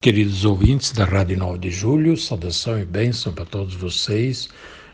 Queridos 0.00 0.44
ouvintes 0.44 0.92
da 0.92 1.04
Rádio 1.04 1.36
9 1.36 1.58
de 1.58 1.70
Julho, 1.72 2.16
saudação 2.16 2.78
e 2.78 2.84
bênção 2.84 3.32
para 3.32 3.44
todos 3.44 3.74
vocês 3.74 4.48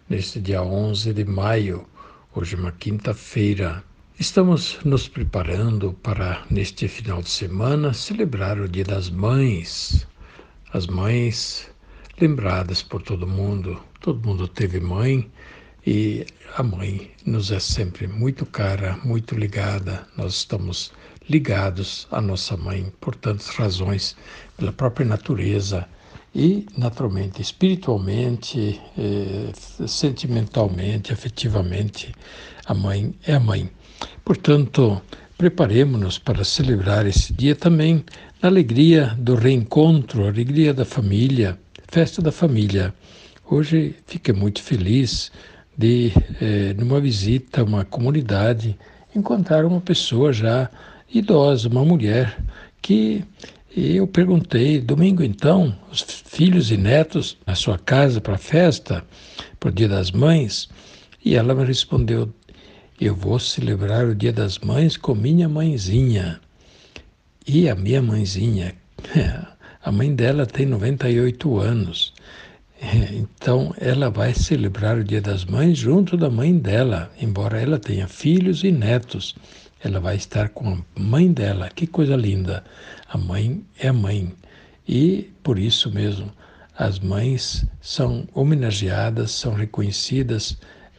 neste 0.09 0.41
dia 0.41 0.63
11 0.63 1.13
de 1.13 1.27
maio, 1.27 1.87
hoje 2.35 2.57
uma 2.57 2.73
quinta-feira. 2.73 3.85
Estamos 4.19 4.79
nos 4.83 5.07
preparando 5.07 5.93
para, 6.03 6.43
neste 6.49 6.89
final 6.89 7.21
de 7.21 7.29
semana, 7.29 7.93
celebrar 7.93 8.59
o 8.59 8.67
Dia 8.67 8.85
das 8.85 9.11
Mães. 9.11 10.09
As 10.73 10.87
mães 10.87 11.71
lembradas 12.19 12.83
por 12.83 13.03
todo 13.03 13.27
mundo, 13.27 13.79
todo 14.01 14.27
mundo 14.27 14.49
teve 14.49 14.81
mãe 14.81 15.31
e 15.87 16.25
a 16.57 16.63
mãe 16.63 17.11
nos 17.27 17.51
é 17.51 17.61
sempre 17.61 18.07
muito 18.07 18.47
cara, 18.47 18.99
muito 19.05 19.35
ligada. 19.35 20.09
Nós 20.17 20.37
estamos 20.37 20.93
ligados 21.29 22.07
à 22.11 22.21
nossa 22.21 22.57
mãe 22.57 22.93
por 23.01 23.15
tantas 23.15 23.49
razões, 23.49 24.17
pela 24.57 24.73
própria 24.73 25.07
natureza 25.07 25.87
e, 26.35 26.67
naturalmente, 26.77 27.41
espiritualmente, 27.41 28.81
eh, 28.99 29.51
sentimentalmente, 29.87 31.13
afetivamente, 31.13 32.13
a 32.67 32.75
mãe 32.75 33.15
é 33.25 33.35
a 33.35 33.41
mãe. 33.41 33.71
Portanto, 34.25 35.01
preparemos-nos 35.39 36.19
para 36.19 36.43
celebrar 36.43 37.07
esse 37.07 37.33
dia 37.33 37.55
também 37.55 38.05
na 38.43 38.49
alegria 38.49 39.15
do 39.19 39.35
reencontro, 39.37 40.27
alegria 40.27 40.75
da 40.75 40.85
família, 40.85 41.59
festa 41.89 42.21
da 42.21 42.33
família. 42.33 42.93
Hoje 43.49 43.95
fiquei 44.07 44.35
muito 44.35 44.63
feliz 44.63 45.31
de, 45.77 46.13
eh, 46.41 46.75
numa 46.77 47.01
visita 47.01 47.61
a 47.61 47.65
uma 47.65 47.85
comunidade, 47.85 48.77
encontrar 49.15 49.65
uma 49.65 49.81
pessoa 49.81 50.33
já 50.33 50.69
idosa, 51.13 51.69
uma 51.69 51.85
mulher, 51.85 52.37
que 52.83 53.25
eu 53.77 54.07
perguntei, 54.07 54.81
domingo 54.81 55.23
então, 55.25 55.77
os 55.91 56.01
filhos 56.01 56.71
e 56.71 56.77
netos 56.77 57.37
na 57.45 57.57
sua 57.57 57.77
casa 57.77 58.21
para 58.21 58.35
a 58.35 58.39
festa, 58.39 59.05
para 59.59 59.69
o 59.69 59.73
Dia 59.73 59.89
das 59.89 60.13
Mães, 60.13 60.69
e 61.25 61.35
ela 61.35 61.55
me 61.55 61.65
respondeu, 61.65 62.33
eu 63.01 63.17
vou 63.17 63.39
celebrar 63.41 64.07
o 64.07 64.15
Dia 64.15 64.33
das 64.33 64.61
Mães 64.61 64.97
com 64.97 65.15
minha 65.15 65.49
mãezinha. 65.49 66.41
E 67.47 67.69
a 67.69 67.75
minha 67.75 68.01
mãezinha, 68.01 68.75
a 69.83 69.91
mãe 69.91 70.15
dela 70.15 70.47
tem 70.47 70.67
98 70.67 71.59
anos, 71.59 72.15
então 73.13 73.75
ela 73.79 74.09
vai 74.09 74.35
celebrar 74.35 74.99
o 74.99 75.05
Dia 75.05 75.21
das 75.21 75.45
Mães 75.45 75.77
junto 75.77 76.17
da 76.17 76.31
mãe 76.31 76.57
dela, 76.57 77.11
embora 77.21 77.61
ela 77.61 77.79
tenha 77.79 78.07
filhos 78.07 78.63
e 78.63 78.71
netos 78.71 79.35
ela 79.85 80.01
vai 80.01 80.17
estar 80.17 80.49
com 80.49 80.71
a 80.71 81.01
mãe 81.01 81.31
dela. 81.31 81.69
Que 81.69 81.87
coisa 81.87 82.17
linda! 82.17 82.65
A 83.09 83.19
mãe 83.19 83.63
é 83.79 83.89
a 83.89 83.93
mãe. 83.93 84.33
E 84.89 85.31
por 85.43 85.59
isso 85.59 85.91
mesmo, 85.91 86.33
as 86.77 86.99
mães 86.99 87.67
são 87.81 88.27
homenageadas, 88.35 89.31
são 89.31 89.53
reconhecidas 89.53 90.57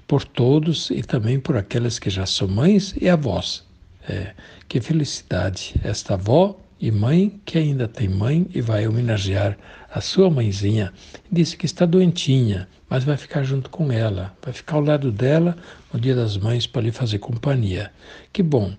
por 0.08 0.24
todos 0.24 0.92
e 0.92 1.02
também 1.02 1.40
por 1.40 1.58
aquelas 1.58 1.98
que 1.98 2.12
já 2.12 2.28
são 2.28 2.48
mães 2.48 2.94
e 3.02 3.10
avós. 3.10 3.64
É, 4.08 4.34
que 4.70 4.80
felicidade! 4.80 5.74
Esta 5.84 6.14
avó 6.14 6.56
e 6.86 6.92
mãe 6.92 7.42
que 7.44 7.58
ainda 7.58 7.88
tem 7.88 8.08
mãe 8.08 8.46
e 8.54 8.62
vai 8.62 8.88
homenagear 8.88 9.58
a 9.92 10.00
sua 10.02 10.30
mãezinha. 10.30 10.94
Disse 11.32 11.58
que 11.58 11.66
está 11.66 11.84
doentinha, 11.84 12.68
mas 12.88 13.04
vai 13.04 13.18
ficar 13.18 13.42
junto 13.42 13.72
com 13.72 13.92
ela, 13.92 14.32
vai 14.40 14.54
ficar 14.54 14.76
ao 14.76 14.84
lado 14.84 15.12
dela 15.12 15.58
no 15.92 16.00
Dia 16.00 16.14
das 16.14 16.38
Mães 16.38 16.68
para 16.68 16.84
lhe 16.84 16.92
fazer 16.92 17.18
companhia. 17.18 17.92
Que 18.32 18.44
bom! 18.44 18.72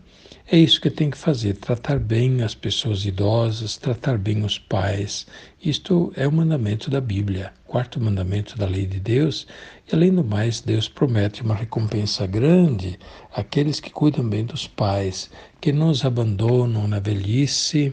É 0.49 0.57
isso 0.57 0.81
que 0.81 0.89
tem 0.89 1.11
que 1.11 1.19
fazer, 1.19 1.55
tratar 1.55 1.99
bem 1.99 2.41
as 2.45 2.55
pessoas 2.55 3.05
idosas, 3.05 3.77
tratar 3.77 4.17
bem 4.17 4.45
os 4.45 4.61
pais. 4.61 5.27
Isto 5.61 6.13
é 6.15 6.25
o 6.25 6.31
mandamento 6.31 6.89
da 6.89 7.01
Bíblia, 7.01 7.53
quarto 7.65 8.01
mandamento 8.01 8.57
da 8.57 8.65
lei 8.65 8.87
de 8.87 9.01
Deus. 9.01 9.45
E 9.91 9.93
além 9.93 10.15
do 10.15 10.23
mais, 10.23 10.61
Deus 10.61 10.89
promete 10.89 11.43
uma 11.43 11.57
recompensa 11.57 12.29
grande 12.29 12.97
àqueles 13.35 13.81
que 13.81 13.91
cuidam 13.91 14.29
bem 14.29 14.45
dos 14.45 14.69
pais, 14.69 15.29
que 15.61 15.73
não 15.73 15.91
os 15.91 16.05
abandonam 16.05 16.87
na 16.87 17.01
velhice, 17.01 17.93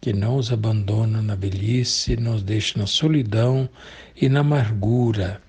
que 0.00 0.12
não 0.12 0.36
os 0.36 0.52
abandonam 0.52 1.20
na 1.20 1.34
velhice, 1.34 2.14
nos 2.14 2.44
deixam 2.44 2.80
na 2.80 2.86
solidão 2.86 3.68
e 4.14 4.28
na 4.28 4.38
amargura 4.38 5.41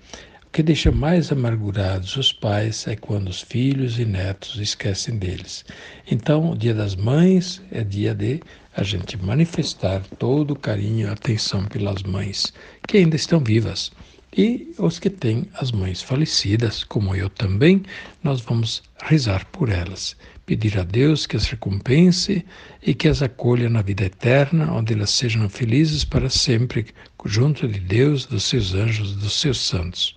que 0.54 0.62
deixa 0.62 0.92
mais 0.92 1.32
amargurados 1.32 2.16
os 2.16 2.32
pais 2.32 2.86
é 2.86 2.94
quando 2.94 3.28
os 3.28 3.42
filhos 3.42 3.98
e 3.98 4.04
netos 4.04 4.54
esquecem 4.60 5.18
deles. 5.18 5.64
Então, 6.08 6.52
o 6.52 6.56
Dia 6.56 6.72
das 6.72 6.94
Mães 6.94 7.60
é 7.72 7.82
dia 7.82 8.14
de 8.14 8.40
a 8.76 8.84
gente 8.84 9.20
manifestar 9.20 10.00
todo 10.16 10.52
o 10.52 10.56
carinho 10.56 11.08
e 11.08 11.10
atenção 11.10 11.64
pelas 11.64 12.04
mães 12.04 12.52
que 12.86 12.98
ainda 12.98 13.16
estão 13.16 13.40
vivas. 13.40 13.90
E 14.36 14.72
os 14.78 15.00
que 15.00 15.10
têm 15.10 15.48
as 15.54 15.72
mães 15.72 16.00
falecidas, 16.00 16.84
como 16.84 17.16
eu 17.16 17.28
também, 17.28 17.82
nós 18.22 18.40
vamos 18.40 18.80
rezar 19.02 19.44
por 19.46 19.68
elas. 19.68 20.16
Pedir 20.46 20.78
a 20.78 20.84
Deus 20.84 21.26
que 21.26 21.36
as 21.36 21.46
recompense 21.46 22.44
e 22.80 22.94
que 22.94 23.08
as 23.08 23.22
acolha 23.22 23.68
na 23.68 23.82
vida 23.82 24.04
eterna, 24.04 24.72
onde 24.72 24.92
elas 24.92 25.10
sejam 25.10 25.48
felizes 25.48 26.04
para 26.04 26.30
sempre, 26.30 26.86
junto 27.24 27.66
de 27.66 27.80
Deus, 27.80 28.24
dos 28.26 28.44
seus 28.44 28.72
anjos, 28.72 29.16
dos 29.16 29.40
seus 29.40 29.58
santos. 29.58 30.14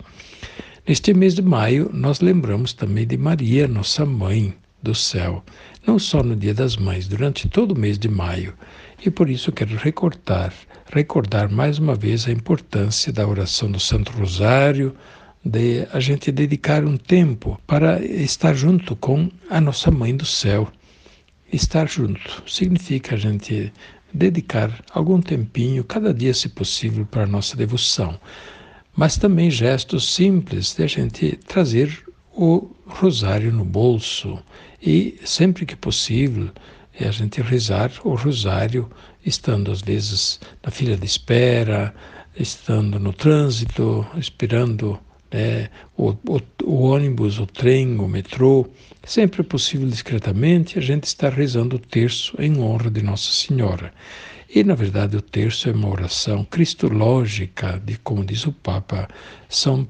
Neste 0.88 1.12
mês 1.12 1.34
de 1.34 1.42
maio, 1.42 1.90
nós 1.92 2.20
lembramos 2.20 2.72
também 2.72 3.06
de 3.06 3.18
Maria, 3.18 3.68
nossa 3.68 4.06
mãe 4.06 4.54
do 4.82 4.94
céu, 4.94 5.44
não 5.86 5.98
só 5.98 6.22
no 6.22 6.34
Dia 6.34 6.54
das 6.54 6.78
Mães, 6.78 7.06
durante 7.06 7.46
todo 7.46 7.72
o 7.72 7.78
mês 7.78 7.98
de 7.98 8.08
maio. 8.08 8.54
E 9.04 9.10
por 9.10 9.28
isso 9.28 9.52
quero 9.52 9.76
recordar, 9.76 10.50
recordar 10.90 11.50
mais 11.50 11.78
uma 11.78 11.94
vez 11.94 12.26
a 12.26 12.32
importância 12.32 13.12
da 13.12 13.28
oração 13.28 13.70
do 13.70 13.78
Santo 13.78 14.12
Rosário, 14.12 14.96
de 15.44 15.86
a 15.92 16.00
gente 16.00 16.32
dedicar 16.32 16.82
um 16.82 16.96
tempo 16.96 17.60
para 17.66 18.02
estar 18.02 18.54
junto 18.54 18.96
com 18.96 19.30
a 19.50 19.60
nossa 19.60 19.90
mãe 19.90 20.16
do 20.16 20.24
céu. 20.24 20.72
Estar 21.52 21.86
junto 21.86 22.42
significa 22.46 23.14
a 23.14 23.18
gente 23.18 23.70
dedicar 24.10 24.82
algum 24.90 25.20
tempinho, 25.20 25.84
cada 25.84 26.14
dia, 26.14 26.32
se 26.32 26.48
possível, 26.48 27.04
para 27.04 27.24
a 27.24 27.26
nossa 27.26 27.54
devoção 27.58 28.18
mas 28.98 29.16
também 29.16 29.48
gestos 29.48 30.12
simples 30.12 30.74
de 30.74 30.82
a 30.82 30.88
gente 30.88 31.38
trazer 31.46 32.02
o 32.34 32.68
rosário 32.84 33.52
no 33.52 33.64
bolso 33.64 34.42
e, 34.82 35.20
sempre 35.24 35.64
que 35.64 35.76
possível, 35.76 36.50
é 36.98 37.06
a 37.06 37.12
gente 37.12 37.40
rezar 37.40 37.92
o 38.02 38.16
rosário, 38.16 38.90
estando 39.24 39.70
às 39.70 39.82
vezes 39.82 40.40
na 40.64 40.72
fila 40.72 40.96
de 40.96 41.06
espera, 41.06 41.94
estando 42.36 42.98
no 42.98 43.12
trânsito, 43.12 44.04
esperando 44.16 44.98
né, 45.32 45.70
o, 45.96 46.08
o, 46.08 46.40
o, 46.64 46.82
ônibus, 46.82 47.38
o 47.38 47.46
trem, 47.46 48.00
o 48.00 48.08
metrô, 48.08 48.66
sempre 49.06 49.44
possível 49.44 49.86
discretamente, 49.86 50.76
a 50.76 50.82
gente 50.82 51.04
está 51.04 51.28
rezando 51.28 51.76
o 51.76 51.78
terço 51.78 52.34
em 52.36 52.58
honra 52.58 52.90
de 52.90 53.00
Nossa 53.00 53.30
Senhora. 53.30 53.92
E, 54.48 54.64
na 54.64 54.74
verdade, 54.74 55.16
o 55.16 55.22
terço 55.22 55.68
é 55.68 55.72
uma 55.72 55.88
oração 55.88 56.44
cristológica, 56.44 57.80
de, 57.84 57.98
como 57.98 58.24
diz 58.24 58.46
o 58.46 58.52
Papa 58.52 59.08
São 59.48 59.86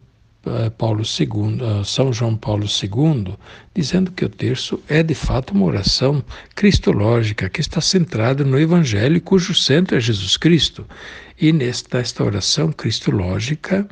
eh, 0.46 0.70
Paulo 0.70 1.02
II, 1.02 1.58
eh, 1.60 1.84
São 1.84 2.12
João 2.12 2.36
Paulo 2.36 2.64
II, 2.64 3.34
dizendo 3.74 4.10
que 4.10 4.24
o 4.24 4.28
terço 4.28 4.82
é 4.88 5.02
de 5.02 5.14
fato 5.14 5.52
uma 5.52 5.66
oração 5.66 6.24
cristológica 6.54 7.48
que 7.48 7.60
está 7.60 7.80
centrada 7.80 8.44
no 8.44 8.58
Evangelho, 8.58 9.20
cujo 9.20 9.54
centro 9.54 9.96
é 9.96 10.00
Jesus 10.00 10.36
Cristo. 10.36 10.86
E 11.40 11.52
nesta 11.52 11.98
esta 11.98 12.24
oração 12.24 12.72
cristológica, 12.72 13.86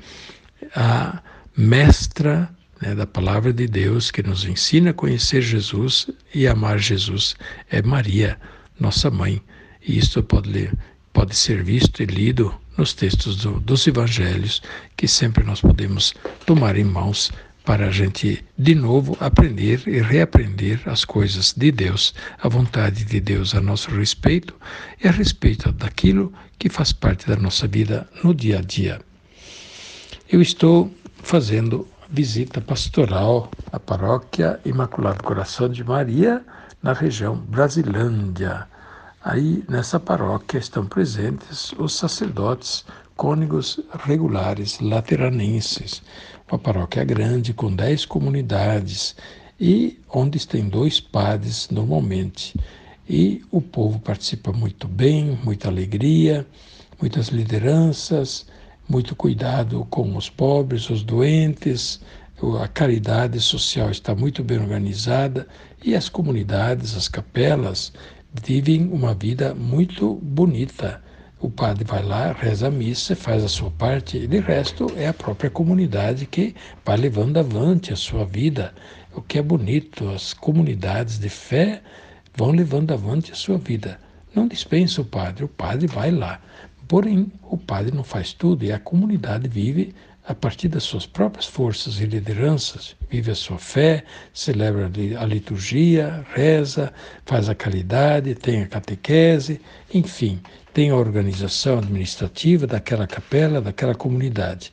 a 0.74 1.20
mestra 1.56 2.50
né, 2.80 2.94
da 2.94 3.06
palavra 3.06 3.52
de 3.52 3.66
Deus 3.66 4.10
que 4.10 4.22
nos 4.22 4.44
ensina 4.44 4.90
a 4.90 4.94
conhecer 4.94 5.42
Jesus 5.42 6.08
e 6.34 6.46
amar 6.46 6.78
Jesus 6.78 7.36
é 7.70 7.82
Maria, 7.82 8.38
nossa 8.80 9.10
mãe. 9.10 9.40
E 9.86 9.98
isto 9.98 10.22
pode, 10.22 10.70
pode 11.12 11.36
ser 11.36 11.62
visto 11.62 12.02
e 12.02 12.06
lido 12.06 12.52
nos 12.76 12.92
textos 12.92 13.36
do, 13.36 13.60
dos 13.60 13.86
evangelhos, 13.86 14.60
que 14.96 15.06
sempre 15.06 15.44
nós 15.44 15.60
podemos 15.60 16.12
tomar 16.44 16.76
em 16.76 16.84
mãos 16.84 17.32
para 17.64 17.86
a 17.86 17.90
gente 17.90 18.44
de 18.56 18.74
novo 18.74 19.16
aprender 19.20 19.82
e 19.86 20.00
reaprender 20.00 20.80
as 20.86 21.04
coisas 21.04 21.52
de 21.56 21.72
Deus, 21.72 22.14
a 22.40 22.48
vontade 22.48 23.04
de 23.04 23.20
Deus 23.20 23.54
a 23.54 23.60
nosso 23.60 23.90
respeito 23.90 24.54
e 25.02 25.08
a 25.08 25.10
respeito 25.10 25.72
daquilo 25.72 26.32
que 26.58 26.68
faz 26.68 26.92
parte 26.92 27.26
da 27.26 27.36
nossa 27.36 27.66
vida 27.66 28.08
no 28.22 28.34
dia 28.34 28.58
a 28.58 28.62
dia. 28.62 29.00
Eu 30.28 30.40
estou 30.40 30.92
fazendo 31.22 31.88
visita 32.08 32.60
pastoral 32.60 33.50
à 33.72 33.80
paróquia 33.80 34.60
Imaculado 34.64 35.22
Coração 35.22 35.68
de 35.68 35.82
Maria, 35.82 36.44
na 36.82 36.92
região 36.92 37.36
Brasilândia. 37.36 38.66
Aí, 39.28 39.64
nessa 39.68 39.98
paróquia, 39.98 40.56
estão 40.56 40.86
presentes 40.86 41.72
os 41.72 41.94
sacerdotes 41.94 42.84
cônegos 43.16 43.80
regulares 44.04 44.78
lateranenses. 44.78 46.00
Uma 46.48 46.60
paróquia 46.60 47.02
grande, 47.02 47.52
com 47.52 47.74
dez 47.74 48.04
comunidades, 48.04 49.16
e 49.58 49.98
onde 50.08 50.46
tem 50.46 50.68
dois 50.68 51.00
padres 51.00 51.68
normalmente. 51.72 52.54
E 53.10 53.44
o 53.50 53.60
povo 53.60 53.98
participa 53.98 54.52
muito 54.52 54.86
bem, 54.86 55.36
muita 55.42 55.66
alegria, 55.66 56.46
muitas 57.00 57.26
lideranças, 57.26 58.46
muito 58.88 59.16
cuidado 59.16 59.84
com 59.90 60.16
os 60.16 60.30
pobres, 60.30 60.88
os 60.88 61.02
doentes, 61.02 62.00
a 62.62 62.68
caridade 62.68 63.40
social 63.40 63.90
está 63.90 64.14
muito 64.14 64.44
bem 64.44 64.58
organizada 64.58 65.48
e 65.82 65.96
as 65.96 66.08
comunidades, 66.08 66.94
as 66.94 67.08
capelas, 67.08 67.92
vivem 68.42 68.88
uma 68.88 69.14
vida 69.14 69.54
muito 69.54 70.14
bonita. 70.16 71.02
O 71.38 71.50
padre 71.50 71.84
vai 71.84 72.02
lá, 72.02 72.32
reza 72.32 72.68
a 72.68 72.70
missa, 72.70 73.14
faz 73.14 73.44
a 73.44 73.48
sua 73.48 73.70
parte, 73.70 74.16
e 74.16 74.26
de 74.26 74.40
resto 74.40 74.86
é 74.96 75.06
a 75.06 75.14
própria 75.14 75.50
comunidade 75.50 76.26
que 76.26 76.54
vai 76.84 76.96
levando 76.96 77.38
avante 77.38 77.92
a 77.92 77.96
sua 77.96 78.24
vida. 78.24 78.74
O 79.14 79.20
que 79.20 79.38
é 79.38 79.42
bonito, 79.42 80.08
as 80.08 80.32
comunidades 80.32 81.18
de 81.18 81.28
fé 81.28 81.82
vão 82.34 82.50
levando 82.50 82.92
avante 82.92 83.32
a 83.32 83.34
sua 83.34 83.58
vida. 83.58 83.98
Não 84.34 84.48
dispensa 84.48 85.00
o 85.00 85.04
padre, 85.04 85.44
o 85.44 85.48
padre 85.48 85.86
vai 85.86 86.10
lá. 86.10 86.40
Porém, 86.88 87.32
o 87.42 87.56
padre 87.56 87.94
não 87.94 88.04
faz 88.04 88.32
tudo 88.32 88.64
e 88.64 88.72
a 88.72 88.78
comunidade 88.78 89.48
vive 89.48 89.94
a 90.28 90.34
partir 90.34 90.68
das 90.68 90.82
suas 90.82 91.06
próprias 91.06 91.46
forças 91.46 92.00
e 92.00 92.06
lideranças, 92.06 92.96
vive 93.08 93.30
a 93.30 93.34
sua 93.34 93.58
fé, 93.58 94.02
celebra 94.34 94.90
a 95.20 95.24
liturgia, 95.24 96.26
reza, 96.34 96.92
faz 97.24 97.48
a 97.48 97.54
caridade, 97.54 98.34
tem 98.34 98.62
a 98.62 98.66
catequese, 98.66 99.60
enfim, 99.94 100.40
tem 100.74 100.90
a 100.90 100.96
organização 100.96 101.78
administrativa 101.78 102.66
daquela 102.66 103.06
capela, 103.06 103.60
daquela 103.60 103.94
comunidade. 103.94 104.72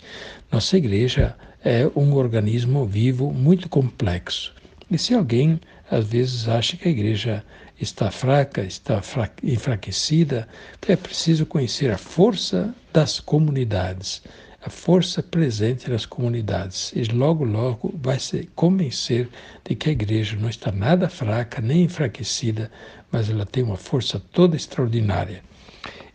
Nossa 0.52 0.76
igreja 0.76 1.36
é 1.64 1.90
um 1.96 2.14
organismo 2.14 2.86
vivo 2.86 3.32
muito 3.32 3.70
complexo. 3.70 4.54
E 4.90 4.98
se 4.98 5.14
alguém 5.14 5.62
às 5.90 6.06
vezes 6.08 6.48
acha 6.48 6.76
que 6.76 6.88
a 6.88 6.92
igreja 6.92 7.44
está 7.80 8.10
fraca, 8.10 8.62
está 8.62 9.02
enfraquecida, 9.44 10.48
é 10.88 10.96
preciso 10.96 11.46
conhecer 11.46 11.92
a 11.92 11.98
força 11.98 12.74
das 12.92 13.20
comunidades, 13.20 14.24
a 14.66 14.70
força 14.70 15.22
presente 15.22 15.90
nas 15.90 16.06
comunidades. 16.06 16.94
E 16.96 17.04
logo, 17.04 17.44
logo 17.44 17.94
vai 18.02 18.18
se 18.20 18.50
convencer 18.56 19.30
de 19.64 19.76
que 19.76 19.90
a 19.90 19.92
igreja 19.92 20.38
não 20.38 20.50
está 20.50 20.72
nada 20.72 21.10
fraca 21.10 21.62
nem 21.62 21.84
enfraquecida, 21.84 22.72
mas 23.12 23.30
ela 23.30 23.46
tem 23.46 23.64
uma 23.64 23.76
força 23.76 24.22
toda 24.32 24.56
extraordinária. 24.56 25.44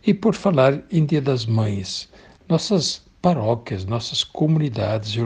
E 0.05 0.13
por 0.13 0.33
falar 0.33 0.81
em 0.91 1.05
Dia 1.05 1.21
das 1.21 1.45
Mães, 1.45 2.09
nossas 2.47 3.03
paróquias, 3.21 3.85
nossas 3.85 4.23
comunidades 4.23 5.09
e 5.11 5.21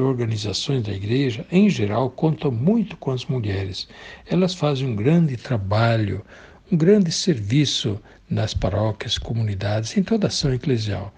organizações 0.00 0.82
da 0.82 0.92
igreja, 0.92 1.46
em 1.52 1.70
geral, 1.70 2.10
contam 2.10 2.50
muito 2.50 2.96
com 2.96 3.12
as 3.12 3.26
mulheres. 3.26 3.86
Elas 4.26 4.54
fazem 4.54 4.88
um 4.88 4.96
grande 4.96 5.36
trabalho, 5.36 6.24
um 6.72 6.76
grande 6.76 7.12
serviço 7.12 8.00
nas 8.28 8.54
paróquias, 8.54 9.18
comunidades, 9.18 9.96
em 9.96 10.02
toda 10.02 10.26
ação 10.26 10.52
eclesial. 10.52 11.12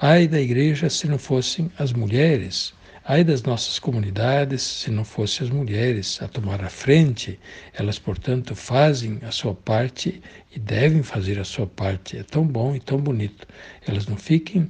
Ai 0.00 0.28
da 0.28 0.40
igreja 0.40 0.88
se 0.88 1.08
não 1.08 1.18
fossem 1.18 1.72
as 1.76 1.92
mulheres, 1.92 2.72
ai 3.04 3.24
das 3.24 3.42
nossas 3.42 3.80
comunidades 3.80 4.62
se 4.62 4.92
não 4.92 5.04
fossem 5.04 5.44
as 5.44 5.52
mulheres 5.52 6.22
a 6.22 6.28
tomar 6.28 6.62
a 6.62 6.70
frente. 6.70 7.36
Elas, 7.72 7.98
portanto, 7.98 8.54
fazem 8.54 9.18
a 9.22 9.32
sua 9.32 9.56
parte 9.56 10.22
e 10.54 10.58
devem 10.60 11.02
fazer 11.02 11.40
a 11.40 11.42
sua 11.42 11.66
parte. 11.66 12.16
É 12.16 12.22
tão 12.22 12.46
bom 12.46 12.76
e 12.76 12.78
tão 12.78 12.96
bonito. 12.96 13.44
Elas 13.88 14.06
não 14.06 14.16
fiquem 14.16 14.68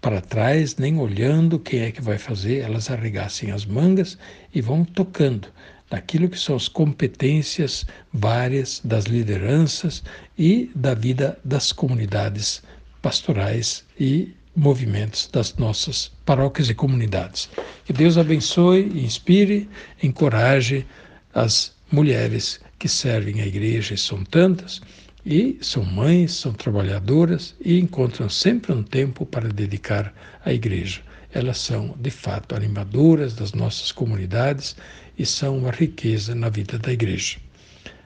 para 0.00 0.22
trás, 0.22 0.76
nem 0.76 0.98
olhando 0.98 1.58
quem 1.58 1.80
é 1.80 1.92
que 1.92 2.00
vai 2.00 2.16
fazer, 2.16 2.60
elas 2.60 2.90
arregassem 2.90 3.50
as 3.50 3.66
mangas 3.66 4.16
e 4.54 4.62
vão 4.62 4.82
tocando 4.82 5.48
naquilo 5.90 6.26
que 6.26 6.38
são 6.38 6.56
as 6.56 6.68
competências 6.68 7.84
várias 8.10 8.80
das 8.82 9.04
lideranças 9.04 10.02
e 10.38 10.70
da 10.74 10.94
vida 10.94 11.38
das 11.44 11.70
comunidades 11.70 12.62
pastorais 13.02 13.84
e 14.00 14.34
movimentos 14.56 15.28
das 15.32 15.54
nossas 15.56 16.12
paróquias 16.24 16.70
e 16.70 16.74
comunidades. 16.74 17.48
Que 17.84 17.92
Deus 17.92 18.16
abençoe, 18.16 18.90
inspire, 19.04 19.68
encoraje 20.02 20.86
as 21.34 21.74
mulheres 21.90 22.60
que 22.78 22.88
servem 22.88 23.40
a 23.40 23.46
igreja, 23.46 23.94
e 23.94 23.98
são 23.98 24.24
tantas, 24.24 24.80
e 25.24 25.58
são 25.60 25.84
mães, 25.84 26.32
são 26.34 26.52
trabalhadoras 26.52 27.54
e 27.60 27.78
encontram 27.78 28.28
sempre 28.28 28.72
um 28.72 28.82
tempo 28.82 29.24
para 29.24 29.48
dedicar 29.48 30.14
à 30.44 30.52
igreja. 30.52 31.00
Elas 31.32 31.58
são, 31.58 31.94
de 31.98 32.10
fato, 32.10 32.54
animadoras 32.54 33.34
das 33.34 33.52
nossas 33.52 33.90
comunidades 33.90 34.76
e 35.18 35.24
são 35.24 35.58
uma 35.58 35.70
riqueza 35.70 36.34
na 36.34 36.48
vida 36.48 36.78
da 36.78 36.92
igreja. 36.92 37.43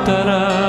me 0.00 0.06
faltará 0.06 0.50
se 0.50 0.56
me 0.56 0.59